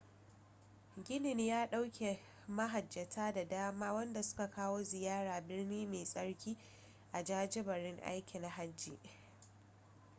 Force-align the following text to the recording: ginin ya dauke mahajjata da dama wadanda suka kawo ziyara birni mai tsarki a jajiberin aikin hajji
ginin 1.05 1.39
ya 1.39 1.67
dauke 1.67 2.19
mahajjata 2.47 3.33
da 3.33 3.45
dama 3.45 3.93
wadanda 3.93 4.23
suka 4.23 4.47
kawo 4.49 4.83
ziyara 4.83 5.41
birni 5.41 5.85
mai 5.87 6.05
tsarki 6.05 6.57
a 7.11 7.23
jajiberin 7.23 7.99
aikin 8.03 8.43
hajji 8.45 8.99